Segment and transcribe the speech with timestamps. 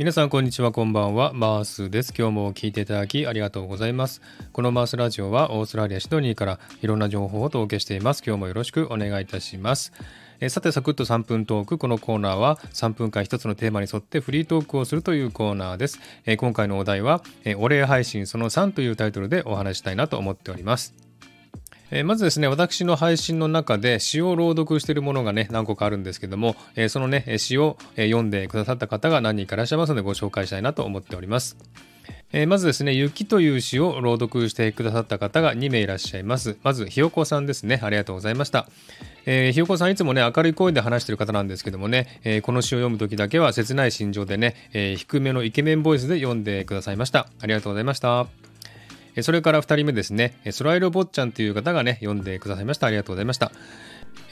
[0.00, 1.34] 皆さんこんにちはこんばんは。
[1.34, 2.14] マースです。
[2.16, 4.22] 今日も聞いていただきありがとうございます。
[4.50, 8.22] このマースラジオはオーストラリアシドニーからいろんな情報をお届けしています。
[8.26, 9.92] 今日もよろしくお願いいたします。
[10.40, 11.76] えさてサクッと3分トーク。
[11.76, 21.09] このコーナーは3分間1つのテーマに沿ってフリートークをするというコーナーです、え今回のお題は、えお礼配信その3というタイトルでお話したいなと思っております。
[21.90, 31.56] えまずですね、私の配信の中で詩を朗読しているものがね、何個かあるんですけども、えそのね、詩を読んでくださった方が何人かいらっしゃいますのでご紹介したいなと思っております。
[32.32, 36.58] えまずですね、雪という詩を朗読してくださった方が2名いらっしゃいます。
[36.62, 37.80] まず、ひよこさんですね。
[37.82, 38.68] ありがとうございました。
[39.26, 47.26] えー、ひよこさんいつもね、明るい声で話してる方なんですけどもね、えー、この詩を読む時だけは切ない心情でね、えー、低めのイケメンボイスで読んでくださいました。
[47.40, 48.39] ありがとうございました。
[49.22, 52.86] それから2人目ですね、ソライロ坊ちゃんという方がね、読んでくださいました。
[52.86, 53.52] ありがとうございました。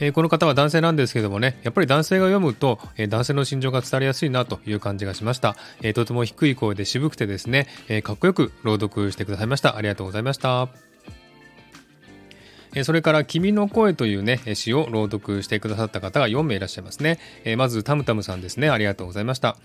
[0.01, 5.55] えこの方は男性なんですけどもね、やっぱり男性が読むと、え男性の心情が伝わりやすいなという感じがしました。
[5.81, 9.75] えとても低い声で渋くてですね、えかっこよく朗読してくださいました。
[9.75, 10.88] ありがとうございました。
[12.83, 17.19] それから「君の声」というね詩を朗読してくださった方が4名いらっしゃいますね。
[17.57, 19.57] まずタムタムさんですねありがとうございました。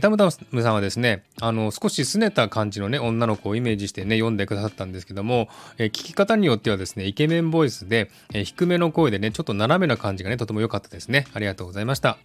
[0.00, 12.18] タムタムさんはですねあの少し拗ねた感じのね女の子をイメージしてね読んでくださったんですけども聞き方によってはですねイケメンボイスで低めの声でねちょっと斜めな感じがねとても良かったですねありがとうございました。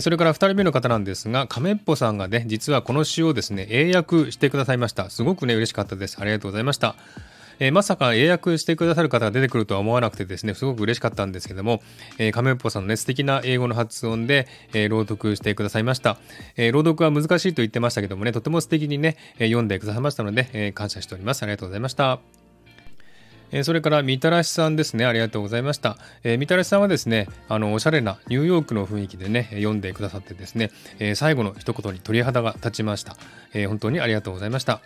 [0.00, 5.08] それから2人目の方なんですが、亀っぽさんがね、実はこの詩をですね、英訳してくださいました。
[5.08, 6.18] すごくね、嬉しかったです。
[6.20, 6.94] ありがとうございました。
[7.58, 11.82] えー、まさか英訳してくださる方が出てくるとは思わなくてですね、すごく嬉しかったんですけども、
[12.18, 16.18] えー、亀っぽさんのね、素敵な英語の発音で、えー、朗読してくださいました、
[16.56, 16.72] えー。
[16.72, 21.42] 朗読は難しいと言ってましたけどもね、とても素敵にね、えー、読んでくださいましたので、えー、感謝しております。
[21.42, 22.20] ありがとうございました。
[23.50, 25.06] えそれからみたらしさんですね。
[25.06, 25.96] ありがとうございました。
[26.22, 33.16] えー、みたらしさんはですね、あの、おしゃれなニューヨークの雰囲気でね、読んでくださってですね、えー、最後の一言に鳥肌が立ちました。
[33.54, 34.82] えー、本当にありがとうございました。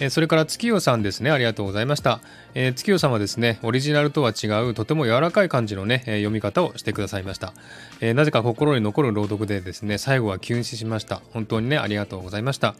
[0.00, 1.30] えそれから月夜さんですね。
[1.30, 2.20] ありがとうございました。
[2.54, 7.52] えー、月夜さんはですね、オリジナルとは違うとても柔らかい感じのね、え、読み方をしてくださいました、
[8.00, 11.22] えー、なぜか心に残る朗読でですね、最後は休止しました。
[11.32, 12.74] 本当にね、ありがとうございました。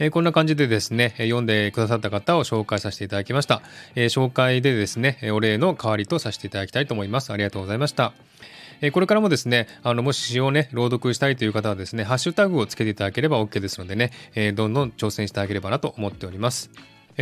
[0.00, 3.62] えこんな感じでですね、読んでくださった方を紹介させていただきました。
[3.96, 7.32] え紹介でですね、お礼の代わりとさせていただきたいと思います。
[7.32, 8.12] ありがとうございました。
[8.80, 16.70] えこれからもですね、あの、もし詩をね、朗読したいという方はですね、ハッシュタグをつけていただければ OK ですのでね、えどんどん挑戦していただければなと思っております。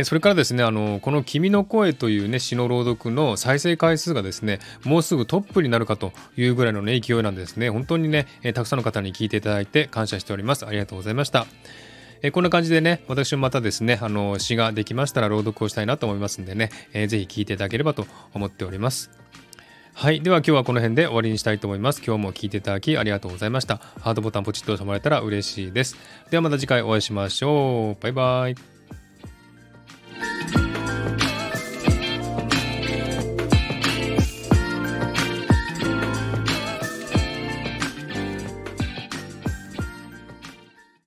[0.03, 7.71] それからですね、あの、この君の声というね、詩の朗読の再生回数がですね、もうすぐトップになるかというぐらいのね、勢いなんですね。
[7.71, 10.67] 本当にね、たくさんの方に聞いていただいて感謝しております。
[10.67, 11.47] ありがとうございました。
[12.21, 19.09] えこんな感じでね、私もまたですね、あの、詩ができましたら朗読をしたいなと思いますんでね、えー、ぜひ聞いていただければと思っております。
[19.99, 20.21] はい。
[20.21, 22.03] では今日はこの辺で終わりにしたいと思います。
[22.05, 23.77] 今日も聞いていただきありがとうございました。
[23.99, 25.97] ハートボタンポチッと押してもらえたら嬉しいです。
[26.29, 28.03] ではまた次回お会いしましょう。
[28.03, 28.76] バイバイ。